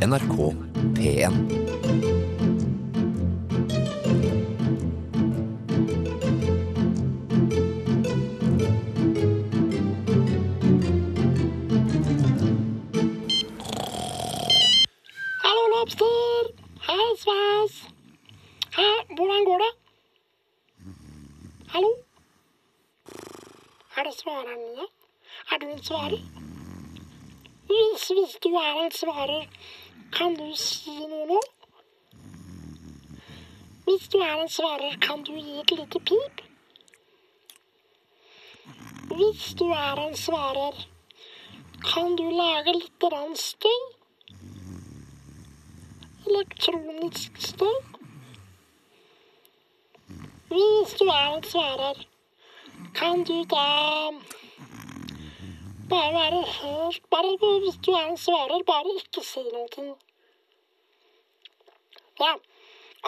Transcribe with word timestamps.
NRK 0.00 0.54
P1. 0.94 1.34
Hallo, 15.42 15.64
Lobster. 15.74 16.06
Hei. 16.80 16.98
Hei, 18.76 19.16
hvordan 19.16 19.44
går 19.44 19.58
det? 19.58 19.72
Hallo? 21.68 21.90
Er 23.96 24.02
det 24.04 24.14
svareren 24.14 24.62
din? 24.76 24.86
Er 25.52 25.58
du 25.58 25.66
en 25.66 25.82
svarer? 25.82 26.47
Hvis, 27.68 28.08
er 28.60 28.80
en 28.84 28.92
svarer, 28.92 29.46
kan 30.12 30.36
du 30.38 30.46
si 30.56 30.94
noe 31.10 31.26
nå? 31.32 31.40
Hvis 33.88 34.08
du 34.12 34.18
er 34.20 34.42
en 34.42 34.52
svarer, 34.52 34.96
kan 35.00 35.22
du 35.24 35.34
gi 35.36 35.60
et 35.60 35.76
lite 35.76 36.00
pip? 36.10 36.42
Hvis 39.12 39.52
du 39.60 39.68
er 39.72 40.02
en 40.06 40.16
svarer, 40.16 40.82
kan 41.84 42.16
du 42.16 42.26
lage 42.30 42.76
litt 42.80 43.08
støy? 43.36 43.98
elektronisk 46.28 47.36
støy. 47.40 47.78
Hvis 50.48 50.94
du 50.98 51.04
er 51.04 51.36
en 51.36 51.44
svarer, 51.44 52.06
kan 52.94 53.24
du 53.24 53.44
da 53.50 54.10
bare 55.88 56.12
være 56.12 56.42
helt 56.58 57.10
Bare 57.10 57.60
hvis 57.64 57.78
du 57.86 57.90
er 57.92 58.06
en 58.10 58.16
svarer, 58.16 58.62
bare 58.70 58.94
ikke 59.00 59.24
si 59.24 59.42
noe. 59.54 59.96
Ja. 62.20 62.32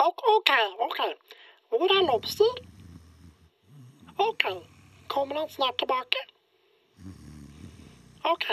Ok, 0.06 0.20
OK. 0.86 1.00
Hvor 1.68 1.94
er 1.96 2.06
Lobster? 2.06 2.52
OK. 4.18 4.44
Kommer 5.08 5.38
han 5.38 5.50
snart 5.50 5.78
tilbake? 5.78 6.20
OK. 8.24 8.46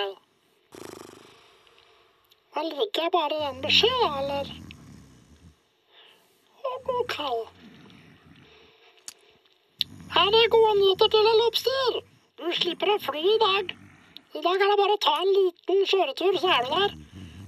Da 2.56 2.64
legger 2.64 3.04
jeg 3.04 3.12
bare 3.12 3.42
den 3.48 3.62
beskjed, 3.62 4.04
eller? 4.20 4.54
OK. 7.00 7.18
Er 10.22 10.30
det 10.34 10.52
gode 10.52 10.80
nyheter 10.80 11.08
til 11.08 11.28
deg, 11.28 11.36
Lobster? 11.44 12.00
Du 12.40 12.48
slipper 12.62 12.96
å 12.96 13.04
fly 13.04 13.22
i 13.22 13.42
dag. 13.44 13.78
I 14.38 14.42
dag 14.46 14.62
er 14.62 14.70
det 14.70 14.78
bare 14.78 14.94
å 14.94 15.00
ta 15.02 15.14
en 15.18 15.32
liten 15.34 15.80
kjøretur, 15.90 16.36
så 16.38 16.50
er 16.54 16.66
du 16.66 16.74
der. 16.76 16.92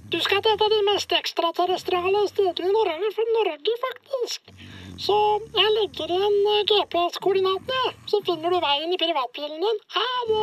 Du 0.09 0.17
skal 0.25 0.39
til 0.41 0.55
et 0.55 0.63
av 0.65 0.71
de 0.73 0.79
mest 0.87 1.11
ekstraterrestriale 1.13 2.23
stedene 2.31 2.71
i 2.71 2.73
Norge, 2.73 3.11
for 3.13 3.33
Norge 3.35 3.75
faktisk. 3.83 4.49
Så 5.05 5.17
jeg 5.53 5.75
legger 5.75 6.15
igjen 6.15 6.39
eh, 6.55 6.63
GPS-koordinatene, 6.71 7.93
så 8.09 8.23
finner 8.25 8.49
du 8.55 8.57
veien 8.63 8.95
i 8.95 9.01
privatbilen 9.03 9.61
din. 9.67 9.79
Ha 9.99 10.09
det! 10.31 10.41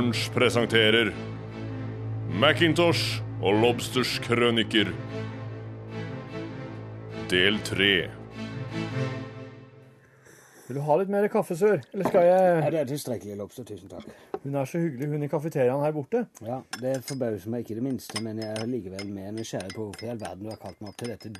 Lunsj 0.00 0.30
presenterer 0.32 1.10
Macintosh 2.40 3.18
og 3.44 3.58
Lobsters 3.60 4.14
krøniker. 4.24 4.88
Del 7.28 7.58
tre. 7.66 7.90
Vil 10.70 10.78
du 10.78 10.80
ha 10.86 10.96
litt 11.02 11.12
mer 11.12 11.28
kaffe, 11.28 11.52
sør? 11.58 11.82
Eller 11.92 12.08
skal 12.08 12.24
Ja, 12.30 12.38
Nei, 12.62 12.70
det 12.72 12.80
er 12.80 12.88
tilstrekkelig, 12.94 13.36
Lobster. 13.42 13.66
Tusen 13.68 13.92
takk. 13.92 14.08
Hun 14.40 14.56
er 14.56 14.70
så 14.72 14.80
hyggelig, 14.80 15.10
hun 15.12 15.26
i 15.26 15.28
kafeteriaen 15.34 15.84
her 15.84 15.92
borte. 15.92 16.24
Ja, 16.48 16.62
Det 16.80 16.96
forbauser 17.04 17.52
meg 17.52 17.66
ikke 17.66 17.76
det 17.82 17.84
minste, 17.90 18.24
men 18.24 18.40
jeg 18.40 18.56
er 18.56 18.72
likevel 18.72 19.12
mer 19.12 19.36
nysgjerrig 19.36 19.74
på 19.76 19.90
hvorfor 19.90 20.08
i 20.08 20.14
all 20.14 20.22
verden 20.24 20.48
du 20.48 20.54
har 20.54 20.62
kalt 20.64 20.80
meg 20.80 20.94
opp 20.94 21.02
til 21.02 21.12
dette 21.12 21.34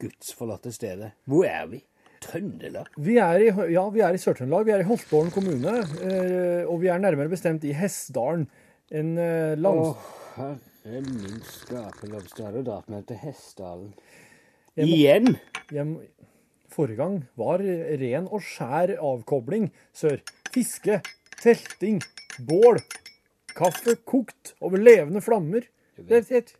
gudsforlatte 0.00 0.72
stedet. 0.72 1.12
Hvor 1.28 1.44
er 1.44 1.68
vi? 1.74 1.84
Trøndelag? 2.24 2.88
Vi 2.98 3.16
er 3.22 3.44
i, 3.44 3.50
ja, 3.72 3.84
vi 3.94 4.00
er 4.04 4.14
i 4.16 4.20
Sør-Trøndelag. 4.22 4.66
Vi 4.68 4.74
er 4.74 4.82
i 4.84 4.88
Holtålen 4.88 5.30
kommune. 5.34 5.74
eh, 6.02 6.62
Og 6.68 6.80
vi 6.82 6.88
er 6.92 6.98
nærmere 7.02 7.30
bestemt 7.32 7.64
i 7.64 7.72
Hessdalen. 7.76 8.46
En 8.90 9.14
lands... 9.60 9.90
Å, 9.92 10.44
herre 10.84 11.02
min 11.04 11.40
skape, 11.44 12.08
du 12.08 12.42
hadde 12.44 12.62
dratt 12.66 12.88
meg 12.92 13.04
til 13.10 13.18
Hessdalen? 13.24 13.90
Igjen? 14.78 15.34
hjem- 15.74 15.98
Forrige 16.68 17.00
gang 17.00 17.14
var 17.40 17.58
ren 17.58 18.28
og 18.30 18.42
skjær 18.44 18.92
avkobling 19.02 19.70
sør. 19.96 20.20
Fiske, 20.54 21.00
telting, 21.42 21.98
bål, 22.46 22.78
kaffe 23.56 23.96
kokt 24.06 24.52
over 24.62 24.78
levende 24.78 25.22
flammer. 25.24 25.66
Du 25.96 26.04
det, 26.06 26.22
Vet 26.28 26.54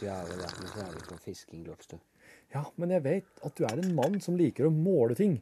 du, 0.00 0.06
jeg 0.06 0.10
har 0.10 0.24
aldri 0.24 0.40
vært 0.40 0.60
noe 0.64 0.72
særlig 0.72 1.02
på 1.06 1.18
fisking, 1.22 1.62
Lobster. 1.68 2.00
Ja, 2.56 2.62
men 2.80 2.88
jeg 2.94 3.02
vet 3.04 3.40
at 3.44 3.58
du 3.58 3.66
er 3.68 3.76
en 3.76 3.92
mann 3.92 4.14
som 4.24 4.36
liker 4.38 4.64
å 4.68 4.72
måle 4.72 5.12
ting 5.18 5.34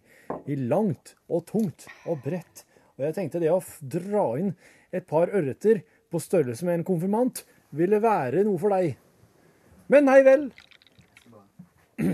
i 0.50 0.56
langt 0.58 1.12
og 1.30 1.44
tungt 1.46 1.84
og 2.10 2.24
bredt. 2.24 2.64
Og 2.96 3.04
jeg 3.06 3.14
tenkte 3.14 3.42
det 3.42 3.52
å 3.54 3.60
dra 3.78 4.24
inn 4.40 4.50
et 4.90 5.06
par 5.06 5.30
ørreter 5.30 5.84
på 6.10 6.18
størrelse 6.22 6.66
med 6.66 6.80
en 6.80 6.86
konfirmant 6.88 7.44
ville 7.78 8.00
være 8.02 8.42
noe 8.48 8.58
for 8.58 8.74
deg. 8.74 8.96
Men 9.94 10.08
nei 10.08 10.20
vel. 10.26 10.48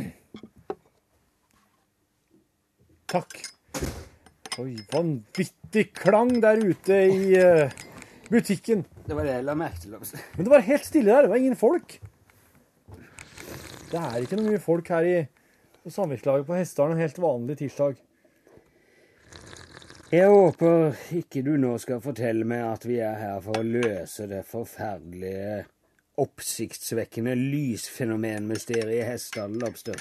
Takk. 3.15 3.41
Oi, 4.61 4.75
vanvittig 4.93 5.87
klang 5.97 6.35
der 6.45 6.61
ute 6.61 7.01
i 7.09 7.33
eh, 7.41 7.73
butikken. 8.29 8.85
Det 9.07 9.17
var 9.17 9.25
det 9.25 9.39
jeg 9.39 9.49
la 9.49 9.57
merke 9.57 9.81
til, 9.81 9.97
Men 10.37 10.45
det 10.45 10.53
var 10.59 10.69
helt 10.69 10.85
stille 10.85 11.09
der. 11.15 11.25
Det 11.25 11.33
var 11.33 11.41
ingen 11.41 11.57
folk. 11.57 11.97
Det 13.91 13.99
er 13.99 14.23
ikke 14.23 14.37
noe 14.39 14.53
mye 14.53 14.63
folk 14.63 14.89
her 14.95 15.07
i 15.09 15.91
samvirkelaget 15.91 16.47
på 16.47 16.55
Hessdalen 16.55 16.95
en 16.95 17.03
helt 17.03 17.17
vanlig 17.19 17.57
tirsdag. 17.59 17.97
Jeg 20.11 20.31
håper 20.31 21.01
ikke 21.19 21.43
du 21.47 21.53
nå 21.59 21.73
skal 21.83 22.03
fortelle 22.03 22.47
meg 22.47 22.63
at 22.69 22.87
vi 22.87 23.01
er 23.03 23.19
her 23.19 23.43
for 23.43 23.59
å 23.59 23.67
løse 23.67 24.29
det 24.31 24.45
forferdelige, 24.47 25.65
oppsiktsvekkende 26.23 27.35
lysfenomenmysteriet 27.39 29.01
i 29.01 29.09
Hessdalen, 29.09 29.59
Lobster. 29.63 29.99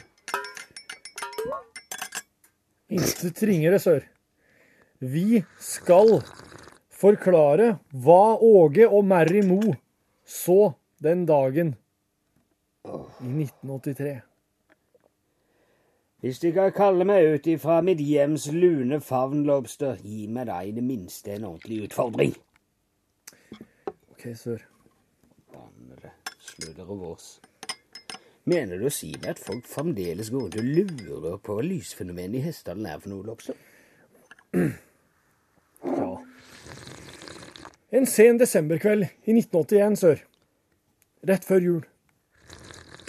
Intet 2.94 3.41
ringere 3.45 3.81
sør. 3.81 4.06
Vi 5.01 5.44
skal 5.61 6.19
forklare 6.94 7.75
hva 7.94 8.38
Åge 8.38 8.85
og 8.85 9.06
Mary 9.09 9.41
Mo 9.45 9.61
så 10.25 10.75
den 11.01 11.25
dagen 11.29 11.77
i 12.85 12.90
1983. 12.90 14.19
Hvis 16.19 16.40
du 16.40 16.51
kan 16.51 16.72
kalle 16.75 17.06
meg 17.07 17.25
ut 17.34 17.47
ifra 17.47 17.79
mitt 17.81 18.01
hjems 18.03 18.50
lune 18.51 19.00
favn, 19.01 19.45
Lobster, 19.47 20.00
gi 20.03 20.28
meg 20.28 20.50
da 20.50 20.59
i 20.67 20.73
det 20.75 20.84
minste 20.84 21.35
en 21.35 21.47
ordentlig 21.47 21.85
utfordring. 21.88 22.34
OK, 24.12 24.25
sør. 24.36 24.65
Bannede 25.53 26.12
sludder 26.44 26.92
og 26.92 27.00
vås. 27.06 27.30
Mener 28.50 28.81
du 28.81 28.88
å 28.89 28.94
si 28.94 29.13
meg 29.19 29.36
at 29.36 29.44
folk 29.44 29.68
fremdeles 29.69 30.31
går 30.33 30.48
rundt 30.48 30.59
og 30.59 30.68
lurer 30.68 31.38
på 31.44 31.56
hva 31.56 31.63
lysfenomenet 31.63 32.39
i 32.39 32.44
Hessdalen 32.48 32.88
er 32.89 33.00
for 33.00 33.13
noe, 33.13 33.24
Lobster? 33.27 33.56
Ja. 35.86 36.09
En 37.95 38.06
sen 38.09 38.39
desemberkveld 38.42 39.07
i 39.07 39.38
1981, 39.38 39.95
sør. 40.03 40.25
Rett 41.30 41.48
før 41.48 41.63
jul. 41.63 41.88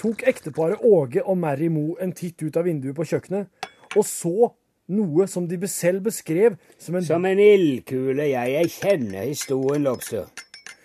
Tok 0.00 0.22
ekteparet 0.30 0.80
Åge 0.86 1.22
og 1.28 1.36
Mary 1.38 1.68
Mo 1.72 1.96
en 2.00 2.12
titt 2.16 2.40
ut 2.42 2.56
av 2.56 2.64
vinduet 2.68 2.96
på 2.96 3.04
kjøkkenet 3.04 3.68
og 3.98 4.04
så 4.06 4.50
noe 4.90 5.26
som 5.30 5.44
de 5.50 5.58
selv 5.70 6.02
beskrev 6.08 6.56
som 6.80 6.96
en 6.98 7.04
Som 7.06 7.26
en 7.28 7.38
ildkule, 7.38 8.24
jeg. 8.30 8.54
Jeg 8.56 8.70
kjenner 8.78 9.26
historien, 9.28 9.84
Lobster. 9.86 10.26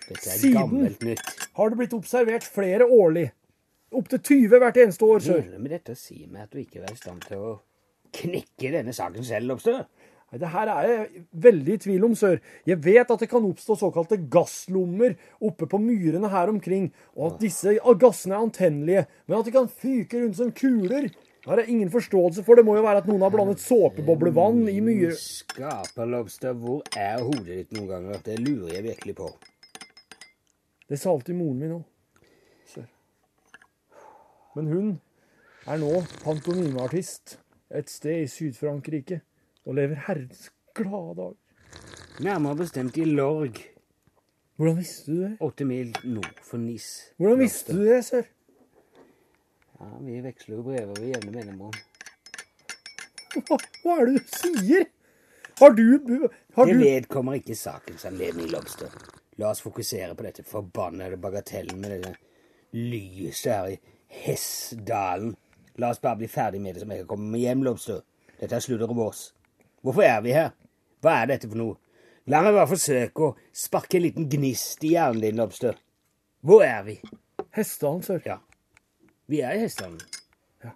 Dette 0.08 0.28
er 0.30 0.38
Siden- 0.38 0.54
gammelt 0.60 1.02
nytt. 1.02 1.48
har 1.56 1.68
det 1.70 1.78
blitt 1.78 1.94
observert 1.96 2.44
flere 2.44 2.84
årlig. 2.86 3.30
Opptil 3.92 4.18
20 4.20 4.58
hvert 4.58 4.76
eneste 4.76 5.02
år, 5.06 5.18
sør. 5.22 5.58
Med 5.58 5.70
dette 5.70 5.92
å 5.92 5.96
si 5.96 6.26
meg 6.30 6.42
at 6.42 6.50
du 6.52 6.58
ikke 6.58 6.82
er 6.82 6.92
i 6.92 6.96
stand 6.96 7.22
til 7.22 7.38
å 7.38 7.60
knekke 8.12 8.70
denne 8.72 8.92
saken 8.92 9.24
selv, 9.24 9.46
Lobster? 9.46 9.86
Nei, 10.32 10.40
Det 10.42 10.48
her 10.50 10.70
er 10.72 10.88
jeg 10.88 11.24
veldig 11.32 11.74
i 11.74 11.82
tvil 11.84 12.04
om, 12.08 12.14
sør. 12.18 12.40
Jeg 12.66 12.82
vet 12.82 13.10
at 13.10 13.20
det 13.22 13.28
kan 13.30 13.44
oppstå 13.46 13.76
såkalte 13.78 14.18
gasslommer 14.30 15.14
oppe 15.40 15.68
på 15.70 15.78
myrene 15.78 16.30
her 16.32 16.50
omkring, 16.50 16.90
og 17.14 17.34
at 17.34 17.40
disse 17.44 17.76
gassene 18.00 18.34
er 18.34 18.42
antennelige, 18.42 19.06
men 19.26 19.38
at 19.38 19.46
de 19.46 19.54
kan 19.54 19.70
fyke 19.70 20.24
rundt 20.24 20.40
som 20.40 20.50
kuler, 20.50 21.10
det 21.46 21.52
har 21.52 21.60
jeg 21.62 21.76
ingen 21.76 21.90
forståelse 21.92 22.42
for. 22.42 22.58
Det 22.58 22.64
må 22.66 22.74
jo 22.74 22.82
være 22.82 23.04
at 23.04 23.06
noen 23.06 23.22
har 23.22 23.30
blandet 23.30 23.62
såpeboblevann 23.62 24.64
i 24.66 24.80
myr... 24.82 25.12
Skaperlobster, 25.14 26.56
hvor 26.58 26.82
er 26.98 27.22
hodet 27.22 27.46
ditt 27.46 27.76
noen 27.76 27.86
ganger? 27.92 28.18
Det 28.26 28.40
lurer 28.42 28.72
jeg 28.74 28.86
virkelig 28.88 29.14
på. 29.20 29.28
Det 30.90 30.98
sa 30.98 31.12
alltid 31.12 31.38
moren 31.38 31.60
min 31.62 31.76
òg. 31.76 31.84
Sør. 32.66 32.88
Men 34.58 34.72
hun 34.74 34.90
er 35.70 35.78
nå 35.78 36.02
pantomimeartist 36.24 37.36
et 37.70 37.94
sted 37.94 38.24
i 38.24 38.28
Syd-Frankrike 38.30 39.20
og 39.66 39.74
lever 39.74 39.98
herrens 40.06 40.50
glade 40.74 41.16
dag. 41.18 41.34
Nærmere 42.24 42.56
bestemt 42.56 42.96
i 42.96 43.04
Lorg, 43.04 43.58
Hvordan 44.56 44.76
visste 44.78 45.12
du 45.12 45.16
det? 45.20 45.36
åtte 45.40 45.64
mil 45.64 45.96
nord 46.04 46.38
for 46.42 46.56
Nis. 46.58 47.12
Hvordan 47.16 47.38
visste 47.38 47.72
du 47.76 47.84
det, 47.84 48.04
sør? 48.04 48.22
Ja, 49.80 49.86
Vi 50.00 50.20
veksler 50.24 50.56
jo 50.56 50.62
brever 50.62 50.94
ved 51.00 51.10
jevne 51.12 51.32
mellomrom. 51.34 51.74
Hva, 53.36 53.58
hva 53.82 53.98
er 54.00 54.08
det 54.08 54.22
du 54.22 54.32
sier? 54.32 54.86
Har 55.58 55.70
du 55.76 56.28
Har 56.54 56.66
Det 56.66 56.78
vedkommer 56.78 57.36
ikke 57.36 57.54
sakens 57.54 58.04
anledning, 58.04 58.48
Lobster. 58.50 58.88
La 59.36 59.50
oss 59.50 59.60
fokusere 59.60 60.14
på 60.16 60.24
dette 60.24 60.42
forbannede 60.44 61.16
bagatellen 61.20 61.80
med 61.80 61.90
dette 61.90 62.16
lyset 62.72 63.52
her 63.52 63.66
i 63.74 63.78
Hessdalen. 64.08 65.36
La 65.76 65.90
oss 65.90 66.00
bare 66.00 66.16
bli 66.16 66.28
ferdig 66.28 66.60
med 66.60 66.74
det, 66.74 66.82
så 66.82 66.88
jeg 66.88 67.04
kan 67.04 67.16
komme 67.16 67.38
hjem, 67.38 67.62
Lobster. 67.62 68.00
Dette 68.40 68.56
er 68.56 68.88
om 68.88 68.96
vårt. 68.96 69.35
Hvorfor 69.86 70.02
er 70.02 70.22
vi 70.24 70.32
her? 70.34 70.48
Hva 70.98 71.20
er 71.20 71.28
dette 71.30 71.46
for 71.46 71.58
noe? 71.60 71.76
La 72.26 72.40
meg 72.42 72.56
bare 72.56 72.66
forsøke 72.66 73.22
å 73.22 73.34
sparke 73.54 74.00
en 74.00 74.02
liten 74.02 74.24
gnist 74.26 74.82
i 74.82 74.96
hjernen 74.96 75.22
din, 75.22 75.36
Lobster. 75.38 75.76
Hvor 76.42 76.64
er 76.66 76.80
vi? 76.88 76.96
Hestdalen, 77.54 78.00
sør. 78.02 78.24
Ja. 78.26 78.40
Vi 79.30 79.44
er 79.46 79.54
i 79.54 79.60
Hestdalen. 79.62 80.00
Ja. 80.64 80.72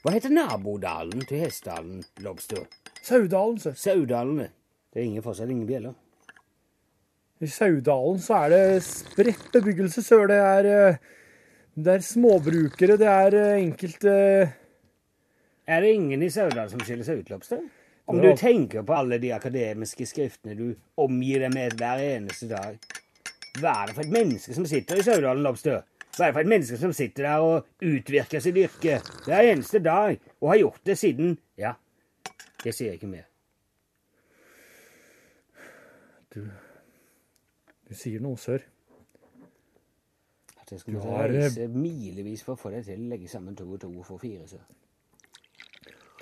Hva 0.00 0.14
heter 0.14 0.32
nabodalen 0.32 1.26
til 1.28 1.42
Hestdalen, 1.44 2.00
Lobster? 2.24 2.64
Saudalen, 3.02 3.60
sør. 3.60 3.76
Saudalen, 3.76 4.48
Det 4.92 5.00
er 5.00 5.04
ingen 5.04 5.22
fortsatt 5.24 5.52
ingen 5.52 5.68
bjeller. 5.68 5.92
I 7.40 7.50
Saudalen 7.52 8.18
så 8.20 8.40
er 8.46 8.48
det 8.54 8.82
spredt 8.84 9.52
bebyggelse, 9.52 10.02
sør. 10.08 10.26
Det 10.32 10.40
er, 10.40 10.70
eh, 10.72 10.96
det 11.76 11.98
er 11.98 12.08
småbrukere, 12.08 12.96
det 12.96 13.12
er 13.12 13.34
eh, 13.34 13.60
enkelte 13.60 14.16
Er 15.68 15.80
det 15.80 15.94
ingen 15.94 16.22
i 16.22 16.30
Saudalen 16.30 16.70
som 16.70 16.80
skiller 16.80 17.04
seg 17.04 17.20
ut, 17.20 17.30
Lobster? 17.30 17.60
Om 18.04 18.18
du 18.20 18.32
tenker 18.36 18.82
på 18.82 18.94
alle 18.94 19.18
de 19.22 19.30
akademiske 19.32 20.06
skriftene 20.10 20.56
du 20.58 20.74
omgir 21.00 21.44
deg 21.44 21.54
med 21.54 21.76
hver 21.78 22.02
eneste 22.02 22.48
dag. 22.50 22.78
Hva 23.60 23.72
er 23.82 23.90
det 23.90 23.94
for 23.94 24.04
et 24.06 24.14
menneske 24.14 24.56
som 24.56 24.66
sitter 24.66 24.98
i 24.98 25.04
Saudalen, 25.06 25.44
Lobster? 25.44 25.82
Hva 26.16 26.26
er 26.26 26.32
det 26.32 26.34
for 26.34 26.42
et 26.42 26.50
menneske 26.50 26.78
som 26.80 26.92
sitter 26.96 27.28
der 27.28 27.44
og 27.44 27.86
utvirker 27.88 28.42
sitt 28.42 28.58
yrke 28.58 28.98
hver 29.26 29.52
eneste 29.52 29.80
dag, 29.84 30.18
og 30.40 30.50
har 30.52 30.60
gjort 30.64 30.82
det 30.88 30.98
siden 30.98 31.36
Ja, 31.60 31.74
det 32.64 32.74
sier 32.74 32.92
jeg 32.92 33.00
ikke 33.00 33.12
mer. 33.12 33.28
Du 36.34 36.44
Du 37.88 37.94
sier 37.94 38.22
noe, 38.24 38.38
sør. 38.40 38.62
At 40.62 40.70
jeg 40.72 40.80
skulle 40.80 40.98
måtte 40.98 41.16
har, 41.18 41.28
eh, 41.28 41.42
reise 41.44 41.66
milevis 41.68 42.42
for 42.42 42.54
å 42.54 42.60
få 42.60 42.70
deg 42.72 42.86
til 42.86 43.02
å 43.02 43.08
legge 43.10 43.28
sammen 43.28 43.56
to 43.56 43.66
og 43.68 43.80
to 43.80 43.90
og 43.92 44.06
få 44.06 44.16
fire, 44.22 44.46
så. 44.48 44.56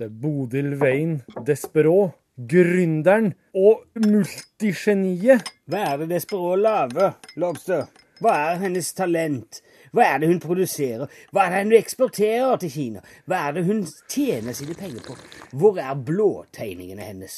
Det 0.00 0.06
er 0.06 0.12
Bodil 0.16 0.78
Vein 0.80 1.18
Desperaux, 1.44 2.14
gründeren 2.48 3.34
og 3.52 3.82
multigeniet. 4.00 5.50
Hva 5.68 5.82
er 5.90 5.98
det 6.00 6.06
Desperaux 6.14 6.56
lager, 6.56 7.18
Lobster? 7.36 7.82
Hva 8.24 8.32
er 8.46 8.62
hennes 8.62 8.88
talent? 8.96 9.58
Hva 9.92 10.06
er 10.06 10.22
det 10.22 10.30
hun 10.30 10.40
produserer? 10.40 11.04
Hva 11.36 11.44
er 11.44 11.52
det 11.52 11.60
hun 11.66 11.74
eksporterer 11.76 12.62
til 12.62 12.72
Kina? 12.72 13.02
Hva 13.28 13.42
er 13.50 13.58
det 13.58 13.66
hun 13.66 13.82
tjener 14.08 14.56
sine 14.56 14.78
penger 14.78 15.04
på? 15.04 15.18
Hvor 15.52 15.82
er 15.84 16.00
blåtegningene 16.08 17.10
hennes? 17.10 17.36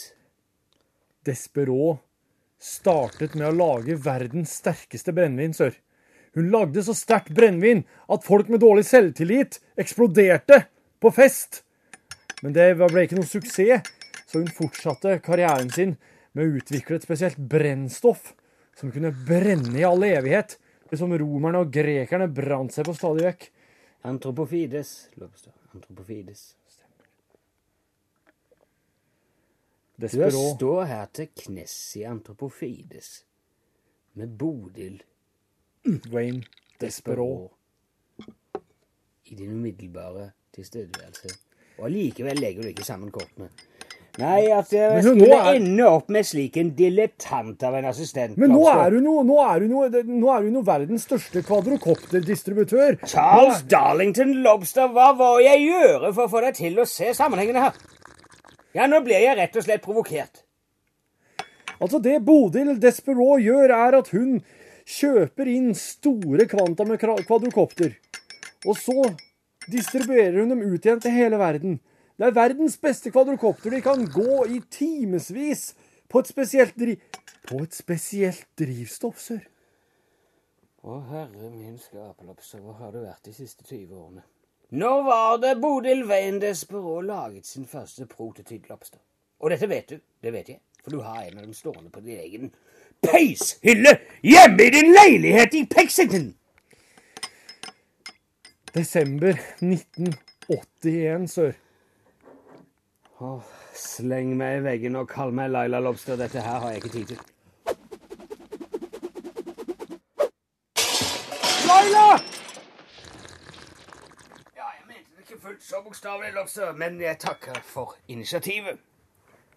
Desperaux 1.26 1.98
startet 2.62 3.34
med 3.34 3.48
å 3.48 3.56
lage 3.58 3.98
verdens 4.06 4.54
sterkeste 4.62 5.10
brennevin, 5.18 5.58
sør. 5.58 5.74
Hun 6.38 6.54
lagde 6.54 6.86
så 6.86 6.94
sterkt 6.94 7.34
brennevin 7.34 7.82
at 8.06 8.22
folk 8.22 8.54
med 8.54 8.62
dårlig 8.62 8.86
selvtillit 8.86 9.58
eksploderte 9.74 10.62
på 11.02 11.10
fest. 11.10 11.64
Men 12.42 12.54
det 12.56 12.72
ble 12.78 13.04
ikke 13.06 13.18
noen 13.18 13.28
suksess, 13.28 13.86
så 14.26 14.40
hun 14.42 14.50
fortsatte 14.50 15.18
karrieren 15.22 15.70
sin 15.70 15.96
med 16.32 16.44
å 16.44 16.60
utvikle 16.60 16.98
et 16.98 17.06
spesielt 17.06 17.38
brennstoff 17.38 18.32
som 18.78 18.90
kunne 18.92 19.12
brenne 19.26 19.76
i 19.78 19.86
all 19.86 20.02
evighet, 20.06 20.58
som 20.92 21.12
romerne 21.16 21.62
og 21.62 21.70
grekerne 21.72 22.26
brant 22.28 22.74
seg 22.74 22.84
på 22.84 22.92
stadig 22.96 23.24
vekk. 23.30 23.46
Antropofides, 24.08 24.90
Antropofides. 25.14 25.54
Antropofides. 25.72 26.42
Du 30.02 30.08
står 30.56 30.84
her 30.90 31.06
til 31.14 31.30
knes 31.44 31.74
i 32.00 32.02
Antropofides 32.08 33.10
med 34.18 34.34
Bodil 34.36 34.98
Wayne 36.12 36.42
Desperaux. 36.80 37.52
i 39.24 39.34
din 39.34 39.52
umiddelbare 39.52 40.30
tilstedeværelse. 40.52 41.51
Og 41.78 41.86
allikevel 41.88 42.40
legger 42.40 42.62
du 42.62 42.68
ikke 42.72 42.84
sammen 42.86 43.10
kortene. 43.14 43.48
Nei, 44.20 44.42
at 44.52 44.68
jeg 44.74 44.90
Men 44.92 45.02
skulle 45.06 45.36
er- 45.38 45.54
ende 45.56 45.84
opp 45.88 46.10
med 46.12 46.26
slik 46.28 46.56
en 46.60 46.70
dilettant 46.76 47.62
av 47.64 47.74
en 47.78 47.86
assistent. 47.88 48.36
Men 48.36 48.50
nå 48.52 48.66
er 48.68 48.90
hun 48.98 49.04
jo, 49.08 49.22
nå 49.24 49.38
er 49.40 49.60
hun 49.64 49.70
jo, 49.70 50.02
nå 50.04 50.28
er 50.36 50.42
hun 50.44 50.52
jo 50.58 50.62
verdens 50.66 51.06
største 51.08 51.40
kvadrokopterdistributør. 51.46 52.98
Charles 53.08 53.62
Darlington 53.62 54.34
Lobster, 54.44 54.88
hva 54.92 55.14
må 55.16 55.30
jeg 55.42 55.64
gjøre 55.64 56.12
for 56.12 56.26
å 56.26 56.30
få 56.34 56.42
deg 56.44 56.54
til 56.60 56.76
å 56.82 56.86
se 56.86 57.08
sammenhengene 57.16 57.64
her? 57.64 57.72
Ja, 58.74 58.86
nå 58.86 59.00
blir 59.04 59.16
jeg 59.20 59.36
rett 59.38 59.56
og 59.56 59.64
slett 59.64 59.82
provokert. 59.84 60.42
Altså 61.80 62.00
Det 62.02 62.18
Bodil 62.24 62.76
Desperaux 62.78 63.40
gjør, 63.42 63.72
er 63.74 63.96
at 63.98 64.08
hun 64.12 64.42
kjøper 64.84 65.48
inn 65.48 65.72
store 65.74 66.44
kvanta 66.50 66.84
med 66.86 67.00
kvadrokopter. 67.00 67.94
Og 68.66 68.76
så 68.76 69.16
distribuerer 69.70 70.40
hun 70.40 70.54
dem 70.54 70.64
ut 70.66 70.84
igjen 70.84 71.00
til 71.02 71.14
hele 71.14 71.38
verden. 71.40 71.78
Det 72.18 72.28
er 72.28 72.36
verdens 72.36 72.76
beste 72.78 73.10
kvadrokopter. 73.10 73.70
De 73.70 73.80
kan 73.82 74.04
gå 74.06 74.44
i 74.46 74.60
timevis 74.70 75.72
på 76.08 76.22
et 76.22 76.30
spesielt 76.30 76.76
dri... 76.78 76.98
På 77.42 77.58
et 77.64 77.74
spesielt 77.74 78.46
drivstoff, 78.58 79.18
sør. 79.18 79.40
Å, 80.82 80.98
herre 81.10 81.48
min 81.50 81.74
skapelopser, 81.78 82.62
hvor 82.62 82.76
har 82.78 82.92
du 82.94 83.00
vært 83.02 83.26
de 83.26 83.34
siste 83.34 83.66
20 83.66 83.96
årene? 83.98 84.22
Nå 84.78 84.90
var 85.06 85.40
det 85.42 85.56
Bodil 85.60 86.04
Vein 86.08 86.38
Desperaux 86.40 87.02
laget 87.04 87.46
sin 87.46 87.66
første 87.66 88.06
prototyp-lobster? 88.10 89.02
Og 89.42 89.50
dette 89.50 89.68
vet 89.70 89.90
du, 89.90 89.98
det 90.22 90.32
vet 90.32 90.52
jeg, 90.54 90.62
for 90.82 90.94
du 90.94 91.02
har 91.02 91.24
en 91.24 91.38
av 91.38 91.44
dem 91.44 91.54
stående 91.54 91.90
på 91.90 92.02
din 92.06 92.22
egen 92.22 92.54
peishylle 93.02 93.96
hjemme 94.22 94.68
i 94.68 94.72
din 94.74 94.94
leilighet 94.94 95.58
i 95.58 95.66
Pexington! 95.66 96.30
Desember 98.74 99.36
1981, 99.60 101.26
sør. 101.28 101.52
Åh, 103.20 103.42
sleng 103.76 104.30
meg 104.40 104.54
i 104.56 104.62
veggen 104.64 104.96
og 104.96 105.10
kall 105.10 105.28
meg 105.36 105.50
Laila 105.52 105.76
Lobster, 105.84 106.16
dette 106.16 106.40
her 106.40 106.62
har 106.62 106.72
jeg 106.72 106.80
ikke 106.80 106.92
tid 106.94 107.06
til. 107.10 107.18
Laila! 111.68 112.06
Ja, 114.56 114.70
jeg 114.78 114.88
mente 114.88 115.10
det 115.18 115.26
ikke 115.26 115.42
fullt 115.44 115.68
så 115.68 115.82
bokstavelig, 115.84 116.32
Lobster, 116.38 116.72
men 116.72 116.96
jeg 117.04 117.20
takker 117.20 117.60
for 117.74 117.92
initiativet. 118.08 118.80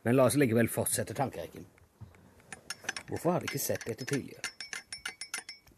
Men 0.03 0.19
la 0.19 0.27
oss 0.27 0.35
likevel 0.35 0.67
fortsette 0.67 1.15
tankerekken. 1.15 1.63
Hvorfor 3.07 3.31
har 3.31 3.39
de 3.39 3.47
ikke 3.47 3.63
sett 3.63 3.87
dette 3.87 4.03
tidligere? 4.03 4.43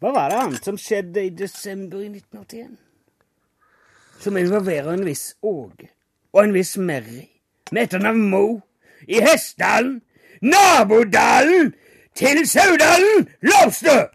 Hva 0.02 0.10
var 0.10 0.34
det 0.34 0.42
annet 0.42 0.66
som 0.66 0.74
skjedde 0.74 1.22
i 1.22 1.30
desember 1.30 2.02
i 2.02 2.10
1981? 2.10 2.87
Som 4.18 4.36
involverer 4.36 4.92
en 4.92 5.04
viss 5.06 5.36
Åge 5.46 5.90
og 6.32 6.42
en 6.42 6.52
viss 6.52 6.76
Merry, 6.76 7.24
med 7.72 7.86
etternavn 7.86 8.24
Mo, 8.30 8.60
i 9.08 9.20
Hessdalen, 9.22 10.00
nabodalen 10.42 11.72
til 12.18 12.42
Saudalen, 12.46 13.28
Lobster! 13.40 14.10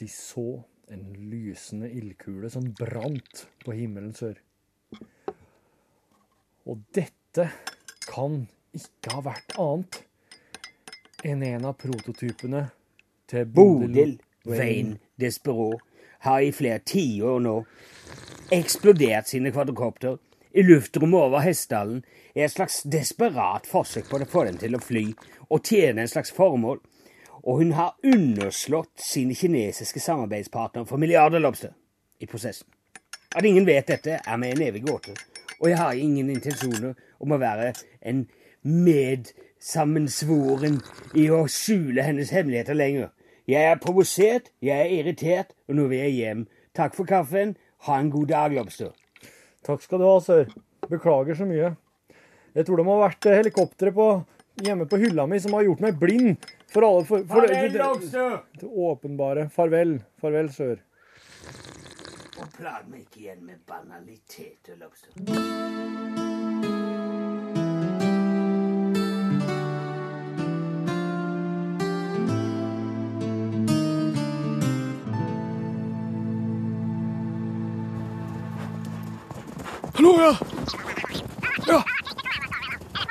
De 0.00 0.08
så 0.08 0.62
en 0.90 1.04
lysende 1.30 1.90
ildkule 1.92 2.50
som 2.50 2.66
brant 2.78 3.44
på 3.64 3.76
himmelen 3.76 4.14
sør. 4.16 4.34
Og 6.64 6.80
dette 6.96 7.48
kan 8.08 8.44
ikke 8.74 9.14
ha 9.14 9.24
vært 9.28 9.56
annet 9.60 10.00
enn 11.24 11.42
en 11.46 11.66
av 11.70 11.76
prototypene 11.80 12.66
til 13.30 13.48
Bodil 13.48 14.16
Wayne 14.48 14.98
Desperaux 15.20 15.82
har 16.24 16.42
i 16.42 16.52
flere 16.52 16.82
tiår 16.84 17.40
nå 17.44 17.58
eksplodert 18.54 19.30
sine 19.30 19.52
kvadrokopter 19.54 20.18
i 20.54 20.62
luftrommet 20.62 21.18
over 21.18 21.42
Hessdalen 21.42 22.04
er 22.34 22.44
et 22.46 22.52
slags 22.52 22.82
desperat 22.86 23.66
forsøk 23.66 24.08
på 24.10 24.18
å 24.22 24.26
få 24.30 24.44
den 24.48 24.58
til 24.60 24.74
å 24.76 24.82
fly 24.82 25.14
og 25.48 25.64
tjene 25.66 26.00
en 26.04 26.10
slags 26.10 26.32
formål, 26.34 26.78
og 27.44 27.58
hun 27.60 27.72
har 27.76 27.96
underslått 28.06 29.00
sine 29.02 29.34
kinesiske 29.36 30.00
samarbeidspartnere 30.00 30.86
for 30.88 30.96
milliarder 31.02 31.40
lobster 31.42 31.72
i 32.22 32.26
prosessen. 32.30 32.68
At 33.34 33.44
ingen 33.44 33.66
vet 33.66 33.88
dette, 33.90 34.20
er 34.22 34.36
meg 34.38 34.50
en 34.54 34.62
evig 34.68 34.82
gåte, 34.86 35.12
og 35.58 35.68
jeg 35.68 35.78
har 35.80 35.94
ingen 35.98 36.30
intensjoner 36.30 36.94
om 37.18 37.32
å 37.34 37.42
være 37.42 37.72
en 38.06 38.28
medsammensvoren 38.64 40.80
i 41.18 41.30
å 41.34 41.48
skjule 41.50 42.02
hennes 42.06 42.30
hemmeligheter 42.32 42.74
lenger. 42.78 43.10
Jeg 43.44 43.60
er 43.68 43.80
provosert, 43.80 44.46
jeg 44.64 44.86
er 44.86 44.92
irritert, 45.02 45.50
og 45.68 45.76
nå 45.76 45.88
vil 45.90 46.00
jeg 46.00 46.14
hjem. 46.16 46.44
Takk 46.76 46.94
for 46.96 47.08
kaffen. 47.08 47.56
Ha 47.84 47.98
en 48.00 48.08
god 48.12 48.30
dag, 48.30 48.54
Lobster. 48.56 48.94
Takk 49.64 49.84
skal 49.84 50.00
du 50.00 50.06
ha, 50.08 50.14
sør. 50.24 50.48
Beklager 50.88 51.36
så 51.36 51.44
mye. 51.48 51.74
Jeg 52.54 52.64
tror 52.64 52.80
det 52.80 52.86
må 52.86 52.96
ha 52.96 53.08
vært 53.08 53.28
eh, 53.28 53.36
helikopteret 53.42 54.00
hjemme 54.64 54.86
på 54.88 55.00
hylla 55.02 55.26
mi 55.26 55.40
som 55.42 55.56
har 55.58 55.66
gjort 55.66 55.82
meg 55.82 55.96
blind 55.98 56.44
for 56.70 56.86
alle 56.86 57.04
for, 57.08 57.24
for, 57.26 57.44
Farvel, 57.44 57.72
det, 57.72 57.78
Lobster! 57.82 58.36
det 58.60 58.72
åpenbare. 58.88 59.48
Farvel. 59.52 59.98
Farvel, 60.22 60.52
sør. 60.54 60.80
Og 62.40 62.48
plag 62.56 62.88
meg 62.88 63.04
ikke 63.04 63.26
igjen 63.26 63.44
med 63.44 63.60
banaliteter, 63.68 64.78
Lobster. 64.80 66.23
Hallo, 80.04 80.20
ja. 80.20 80.36
Ja. 81.66 81.82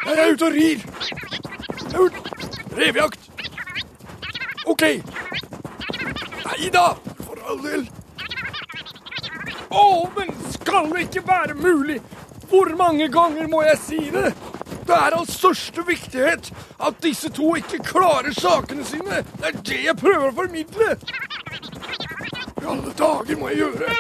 Jeg 0.06 0.20
er 0.20 0.34
ute 0.34 0.46
og 0.46 0.52
rir. 0.54 0.84
Jeg 1.82 1.94
er 1.94 2.00
ute. 2.00 2.20
revejakt. 2.78 3.32
OK. 4.66 4.84
Nei 6.44 6.70
da, 6.76 6.84
for 7.24 7.42
all 7.50 7.64
del. 7.66 7.88
Å, 9.74 9.88
men 10.20 10.30
skal 10.54 10.94
det 10.94 11.08
ikke 11.08 11.26
være 11.32 11.58
mulig? 11.58 11.98
Hvor 12.54 12.70
mange 12.78 13.10
ganger 13.10 13.50
må 13.50 13.66
jeg 13.66 13.82
si 13.88 14.02
det? 14.14 14.36
Det 14.86 14.94
er 14.94 15.18
av 15.18 15.26
største 15.34 15.82
viktighet 15.90 16.54
at 16.78 17.02
disse 17.02 17.34
to 17.34 17.56
ikke 17.58 17.82
klarer 17.90 18.38
sakene 18.38 18.86
sine. 18.86 19.26
Det 19.42 19.50
er 19.50 19.62
det 19.66 19.84
jeg 19.90 19.98
prøver 19.98 20.30
å 20.30 20.38
formidle. 20.44 20.94
I 22.62 22.68
alle 22.70 23.00
dager 23.02 23.42
må 23.42 23.50
jeg 23.50 23.66
gjøre. 23.66 23.96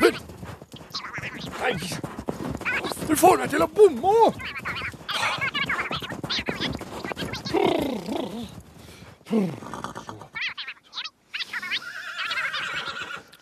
Men 0.00 0.14
Nei! 1.60 1.78
Du 3.08 3.13
får 3.24 3.40
meg 3.40 3.52
til 3.52 3.64
å 3.64 3.68
bomme! 3.72 4.16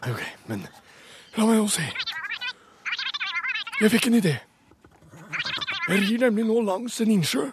OK, 0.02 0.22
men 0.46 0.62
la 1.36 1.48
meg 1.48 1.58
nå 1.58 1.66
se. 1.70 1.86
Jeg 3.80 3.90
fikk 3.96 4.08
en 4.10 4.20
idé. 4.20 4.36
Jeg 5.88 6.04
rir 6.04 6.22
nemlig 6.28 6.46
nå 6.46 6.60
langs 6.66 7.00
en 7.02 7.10
innsjø. 7.16 7.48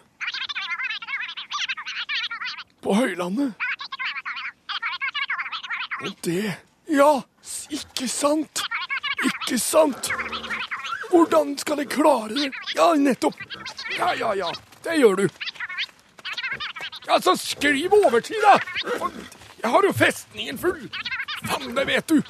På 2.80 2.94
høylandet. 2.94 3.54
Og 6.00 6.14
det 6.24 6.54
Ja, 6.90 7.10
ikke 7.70 8.08
sant? 8.08 8.62
Ikke 9.26 9.58
sant? 9.58 10.10
Hvordan 11.10 11.58
skal 11.58 11.82
jeg 11.82 11.90
klare 11.90 12.34
det? 12.34 12.50
Ja, 12.76 12.92
nettopp. 12.94 13.34
Ja, 13.98 14.12
ja, 14.14 14.34
ja. 14.34 14.50
Det 14.84 14.96
gjør 15.00 15.16
du. 15.16 15.28
Ja, 17.06 17.20
så 17.20 17.36
skriv 17.36 17.92
overtid, 17.92 18.36
da! 18.44 18.58
Jeg 19.62 19.70
har 19.70 19.84
jo 19.84 19.92
festningen 19.92 20.58
full. 20.58 20.86
Faen, 21.44 21.74
det 21.76 21.86
vet 21.88 22.08
du. 22.08 22.22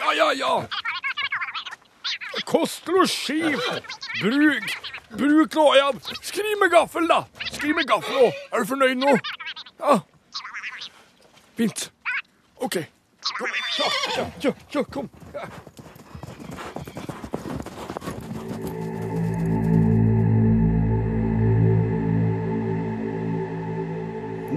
Ja, 0.00 0.12
ja, 0.16 0.32
ja. 0.32 0.54
Kost 2.44 2.88
losji. 2.88 3.42
Bruk 4.20 4.76
Bruk 5.10 5.54
nå, 5.54 5.74
ja. 5.74 5.92
Skriv 6.22 6.58
med 6.60 6.70
gaffel, 6.70 7.08
da. 7.08 7.24
Skriv 7.52 7.74
med 7.74 7.88
gaffel 7.88 8.16
òg. 8.26 8.36
Er 8.52 8.62
du 8.62 8.70
fornøyd 8.70 9.00
nå? 9.00 9.16
Ja. 9.80 9.96
Fint. 11.58 11.90
OK. 12.56 12.78
Kom. 13.36 13.56
Ja, 14.16 14.26
ja, 14.42 14.52
ja, 14.74 14.84
kom. 14.84 15.10
Ja. 15.34 15.48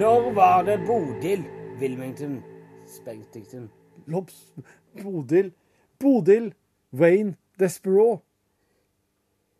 Når 0.04 0.32
var 0.32 0.64
det 0.64 0.82
Bodil 0.88 1.46
Wilmington 1.80 2.42
Spengtington 2.88 3.70
Lobs... 4.06 4.54
Bodil 5.04 5.54
Bodil 6.00 6.54
Wayne 6.94 7.36
Desperaux. 7.60 8.20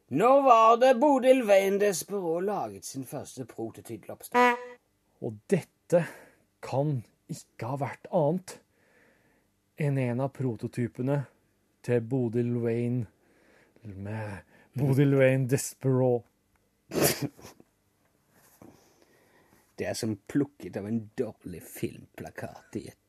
Når 0.10 0.42
var 0.42 0.76
det 0.76 1.00
Bodil 1.00 1.44
Wayne 1.48 1.80
Desperaux 1.80 2.44
laget 2.44 2.86
sin 2.86 3.06
første 3.06 3.46
prototyp-lobster? 3.46 4.60
Og 5.22 5.40
dette 5.50 6.04
kan 6.62 7.06
ikke 7.30 7.72
ha 7.72 7.80
vært 7.86 8.12
annet 8.12 8.60
enn 9.80 9.98
en 10.10 10.28
av 10.28 10.36
prototypene 10.36 11.22
til 11.88 12.04
Bodil 12.04 12.58
Wayne 12.58 13.06
med 13.96 14.44
Bodil 14.76 15.16
Wayne 15.24 15.48
Despereau. 15.48 16.26
Det 19.80 19.88
er 19.90 19.98
som 19.98 20.18
plukket 20.30 20.78
av 20.78 20.88
en 20.88 21.00
dårlig 21.18 21.64
filmplakat 21.66 22.78
i 22.78 22.88
et 22.92 23.00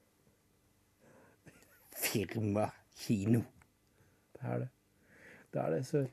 firmakino. 1.95 3.43
Det 4.35 4.49
er 4.53 4.59
det. 4.59 4.69
Det 5.53 5.63
er 5.63 5.71
det, 5.71 5.87
sør. 5.87 6.07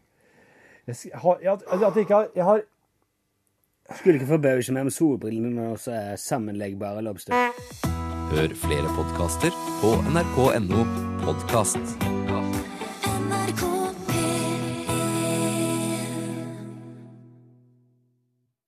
Jeg, 0.87 0.95
jeg 1.05 1.19
har, 1.19 1.39
jeg, 1.41 1.53
at 1.53 1.81
jeg, 1.81 1.97
ikke 1.97 2.13
har, 2.15 2.27
jeg 2.35 2.43
har 2.43 2.61
Skulle 3.95 4.13
ikke 4.13 4.27
forbause 4.27 4.73
meg 4.73 4.87
om 4.87 4.93
solbrillene 4.93 5.71
også 5.73 5.91
er 5.91 6.15
sammenleggbare 6.15 7.03
lobster. 7.03 7.35
Hør 8.31 8.55
flere 8.55 8.95
podkaster 8.95 9.51
på 9.81 9.97
nrk.no 10.13 10.87
podkast. 11.25 12.20